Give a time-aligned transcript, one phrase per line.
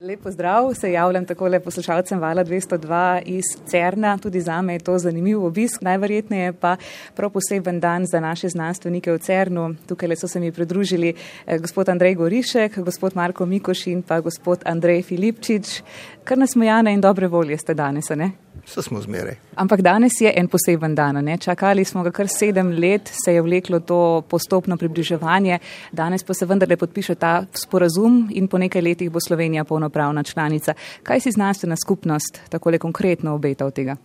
[0.00, 4.18] Lepo zdrav, se javljam takole poslušalcem Vala 202 iz Cerna.
[4.18, 5.80] Tudi za me je to zanimiv obisk.
[5.80, 6.76] Najverjetneje pa
[7.16, 9.74] prav poseben dan za naše znanstvenike v Cernu.
[9.88, 11.14] Tukaj so se mi pridružili
[11.46, 15.82] eh, gospod Andrej Gorišek, gospod Marko Mikoš in pa gospod Andrej Filipčič.
[16.24, 18.30] Kar nasmojane in dobre volje ste danes, ne?
[18.66, 19.36] Vse smo zmeraj.
[19.56, 21.24] Ampak danes je en poseben dan.
[21.24, 21.38] Ne?
[21.38, 25.58] Čakali smo ga kar sedem let, se je vleklo to postopno približevanje,
[25.92, 30.74] danes pa se vendarle podpiše ta sporazum in po nekaj letih bo Slovenija polnopravna članica.
[31.02, 33.96] Kaj si znanstvena skupnost tako konkretno obeta od tega?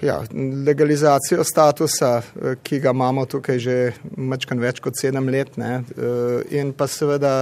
[0.00, 0.20] Ja,
[0.66, 2.22] legalizacijo statusa,
[2.62, 3.76] ki ga imamo tukaj že
[4.56, 5.82] več kot sedem let, ne?
[6.54, 7.32] in pa seveda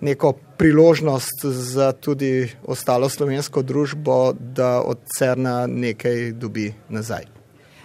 [0.00, 7.28] neko priložnost za tudi ostalo slovensko družbo, da od CERN-a nekaj dobi nazaj.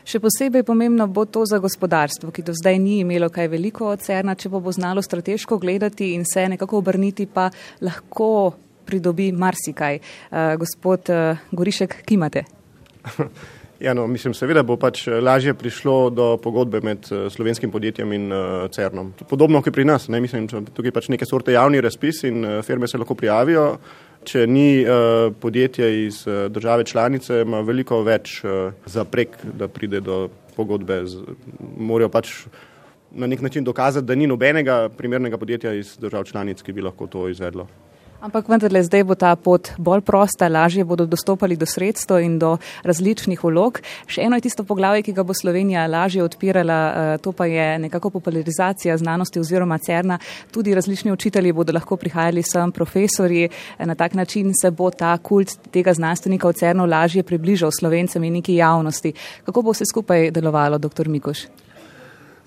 [0.06, 4.04] Še posebej pomembno bo to za gospodarstvo, ki do zdaj ni imelo kaj veliko od
[4.06, 7.50] CERN-a, če bo znalo strateško gledati in se nekako obrniti, pa
[7.82, 8.54] lahko
[8.86, 9.98] pridobi marsikaj.
[9.98, 12.46] Uh, gospod uh, Gorišek, kimate?
[13.80, 18.14] Ja, no, mislim, seveda bo pač eh, lažje prišlo do pogodbe med uh, slovenskim podjetjem
[18.16, 19.12] in uh, CERN-om.
[19.28, 23.02] Podobno kot pri nas, ne, mislim, tukaj pač neke sorte javni razpis in firme se
[23.02, 23.68] lahko prijavijo.
[24.26, 24.82] Če ni
[25.40, 28.40] podjetje iz države članice, ima veliko več
[28.90, 31.04] zaprek, da pride do pogodbe.
[31.78, 32.32] Morajo pač
[33.14, 37.06] na nek način dokazati, da ni nobenega primernega podjetja iz držav članic, ki bi lahko
[37.08, 37.68] to izvedlo.
[38.24, 42.54] Ampak vendarle zdaj bo ta pot bolj prosta, lažje bodo dostopali do sredstev in do
[42.88, 43.82] različnih vlog.
[44.08, 47.68] Še eno je tisto poglavje, ki ga bo Slovenija lažje odpirala, eh, to pa je
[47.80, 50.20] nekako popularizacija znanosti oziroma CERNA.
[50.52, 53.50] Tudi različni učitelji bodo lahko prihajali sem, profesori.
[53.80, 58.34] Na tak način se bo ta kult tega znanstvenika v CERNu lažje približal slovencem in
[58.34, 59.14] neki javnosti.
[59.46, 61.10] Kako bo vse skupaj delovalo, dr.
[61.10, 61.48] Mikoš?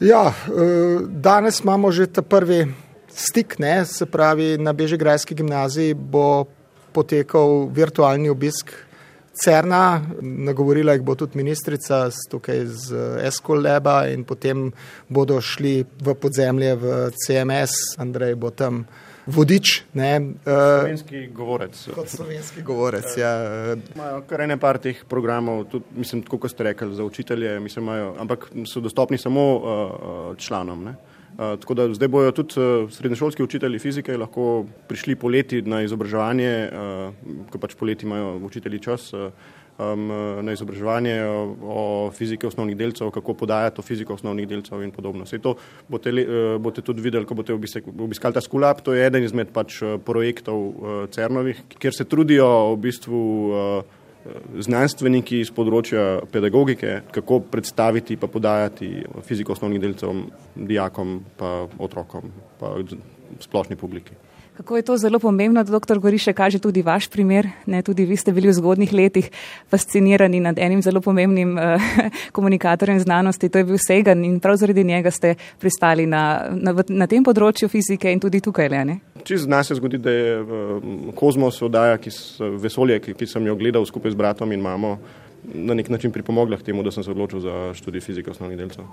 [0.01, 2.88] Ja, eh, danes imamo že ta prvi
[3.19, 6.47] stik, ne, se pravi, na Bežigrajski gimnaziji bo
[6.93, 8.73] potekal virtualni obisk
[9.39, 14.71] CERNA, nagovorila jih bo tudi ministrica tukaj z Eskoleba in potem
[15.09, 18.83] bodo šli v podzemlje v CMS, Andrej bo tam
[19.29, 19.85] vodič.
[19.95, 20.11] Ne,
[20.43, 21.77] slovenski govorec.
[21.95, 23.33] Kot slovenski govorec, ja.
[23.95, 27.85] Imajo kar ene par teh programov, tudi, mislim, tako kot ste rekli, za učitelje, mislim,
[27.85, 30.85] imajo, ampak so dostopni samo uh, članom.
[30.85, 30.97] Ne.
[31.39, 37.45] Tako da zdaj bojo tudi uh, srednješolski učitelji fizike lahko prišli poleti na izobraževanje, uh,
[37.53, 40.09] ko pač poleti imajo učitelji čas um,
[40.43, 41.15] na izobraževanje
[41.63, 45.27] o, fizike osnovnih delcev, kako podajati o fiziko osnovnih delcev in podobno.
[45.31, 45.55] Sej to
[45.89, 46.11] boste,
[46.59, 51.63] boste tudi videli, ko boste obiskali ta skulap, to je eden izmed pač projektov CERNovih,
[51.79, 53.23] kjer se trudijo v bistvu
[54.59, 58.91] znanstveniki iz področja pedagogike, kako predstaviti in podajati
[59.27, 60.25] fiziko osnovnih delcev
[60.55, 62.75] dijakom, pa otrokom, pa
[63.41, 64.17] splošni publiki.
[64.59, 65.99] Kako je to zelo pomembno, da dr.
[65.99, 69.31] Goriše kaže tudi vaš primer, ne tudi vi ste bili v zgodnih letih
[69.71, 71.63] fascinirani nad enim zelo pomembnim uh,
[72.37, 77.07] komunikatorjem znanosti, to je bil Segan in prav zaradi njega ste pristali na, na, na
[77.07, 78.99] tem področju fizike in tudi tukaj, ne?
[79.23, 83.47] Čez nas se zgodi, da je uh, Kozmos oddaja, ki so vesolje, ki, ki sem
[83.47, 84.97] jo gledal skupaj z bratom in mamo,
[85.55, 88.91] na nek način pripomogla k temu, da sem se odločil za študij fizike osnovnih delcev.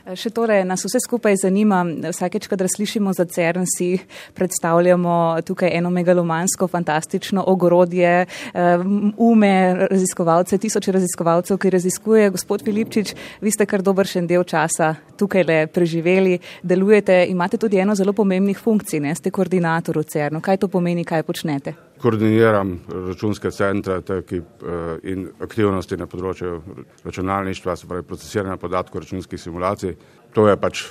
[0.00, 3.98] Še torej nas vse skupaj zanima, vsakeč, kadar slišimo za CERN, si
[4.34, 8.84] predstavljamo tukaj eno megalomansko, fantastično ogorodje, eh,
[9.16, 9.52] ume
[9.90, 12.30] raziskovalce, tisoče raziskovalcev, ki raziskuje.
[12.30, 17.58] Gospod Filipčič, vi ste kar dober še en del časa tukaj le preživeli, delujete, imate
[17.58, 19.14] tudi eno zelo pomembnih funkcij, ne?
[19.14, 20.40] ste koordinator v CERN-u.
[20.40, 21.89] Kaj to pomeni, kaj počnete?
[22.00, 22.78] Koordiniram
[23.08, 26.60] računske centre ki, eh, in aktivnosti na področju
[27.04, 29.96] računalništva, se pravi procesiranja podatkov računskih simulacij.
[30.34, 30.84] To je pač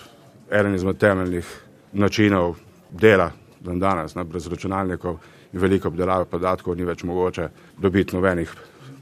[0.51, 1.45] eden izmed temeljnih
[1.93, 2.57] načinov
[2.91, 4.15] dela dan danes.
[4.15, 5.19] Ne, brez računalnikov
[5.53, 8.53] in veliko obdelave podatkov ni več mogoče dobiti nobenih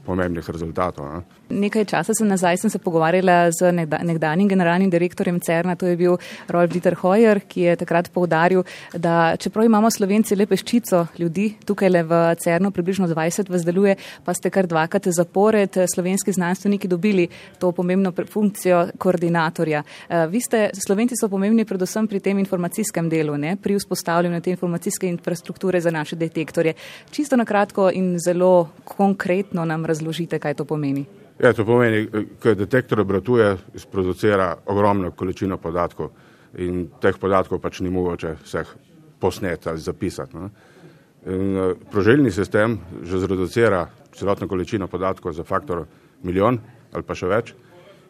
[0.08, 1.04] pomembnih rezultatov.
[1.12, 1.20] Ne.
[1.48, 6.16] Nekaj časa sem nazaj sem se pogovarjala z nekdanjim generalnim direktorjem CERN-a, to je bil
[6.48, 11.92] Rolf Dieter Hoyer, ki je takrat povdaril, da čeprav imamo slovenci le peščico ljudi, tukaj
[11.92, 17.28] le v CERN-u približno 20 vas deluje, pa ste kar dvakrat zapored slovenski znanstveniki dobili
[17.58, 19.82] to pomembno funkcijo koordinatorja.
[20.08, 23.56] Eh, vi ste, slovenci so pomembni predvsem pri tem informacijskem delu, ne?
[23.56, 26.74] pri vzpostavljanju te informacijske infrastrukture za naše detektorje.
[27.10, 31.04] Čisto na kratko in zelo konkretno nam razložite, kaj to pomeni.
[31.42, 32.06] Ja, to pomeni,
[32.42, 36.10] ko detektor obratuje, sproducira ogromno količino podatkov
[36.58, 38.70] in teh podatkov pač ni mogoče vseh
[39.20, 40.36] posneti ali zapisati.
[40.36, 40.50] Ne.
[41.26, 45.84] In eh, proželjni sistem že zreducira celotno količino podatkov za faktor
[46.22, 46.58] milijon
[46.92, 47.54] ali pa še več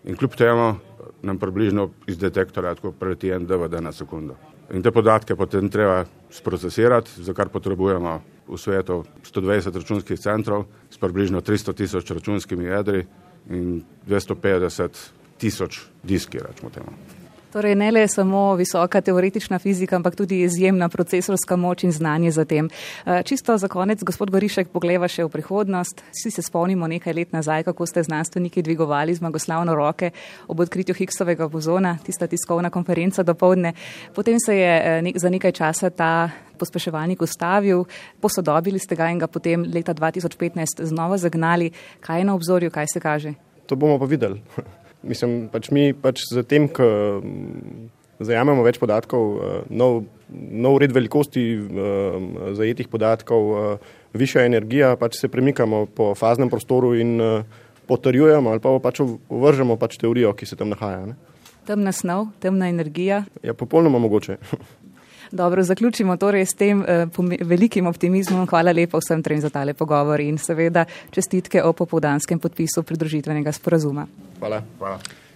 [0.04, 0.76] in kljub temu
[1.22, 4.36] nam približno iz detektorja tako preleti en DVD na sekundo.
[4.68, 11.00] In te podatke potem treba sprocesirati, za kar potrebujemo v svetu 120 računskih centrov s
[11.00, 13.06] približno 300 tisoč računskimi jedri
[13.48, 15.00] in 250
[15.40, 17.17] tisoč diski, rečemo temu.
[17.48, 22.44] Torej, ne le samo visoka teoretična fizika, ampak tudi izjemna procesorska moč in znanje za
[22.44, 22.68] tem.
[23.06, 26.02] Eh, čisto za konec, gospod Gorišek, pogleva še v prihodnost.
[26.12, 30.10] Vsi se spomnimo nekaj let nazaj, kako ste znanstveniki dvigovali zmagoslavno roke
[30.48, 33.72] ob odkritju Higgsovega bozona, tista tiskovna konferenca do povdne.
[34.14, 36.28] Potem se je eh, nek, za nekaj časa ta
[36.58, 37.86] pospeševalnik ustavil,
[38.20, 41.72] posodobili ste ga in ga potem leta 2015 znova zagnali.
[42.00, 43.34] Kaj je na obzorju, kaj se kaže?
[43.66, 44.42] To bomo pa videli.
[45.02, 46.86] Mislim, pač mi pač z tem, ko
[47.22, 52.18] mm, zajamemo več podatkov, eh, nov, nov red velikosti eh,
[52.58, 57.20] zajetih podatkov, eh, višja energija, pač se premikamo po faznem prostoru in
[57.88, 61.12] potrjujemo ali pa pač uvržemo pač teorijo, ki se tam nahaja.
[61.12, 61.14] Ne?
[61.68, 63.22] Temna snov, temna energija.
[63.44, 64.38] Ja, popolnoma mogoče.
[65.32, 67.06] Dobro, zaključimo torej s tem eh,
[67.40, 68.46] velikim optimizmom.
[68.46, 74.06] Hvala lepa vsem trem za tale pogovor in seveda čestitke o popoldanskem podpisu pridružitvenega sporazuma.
[74.38, 74.62] Hvala.
[74.78, 75.27] Hvala.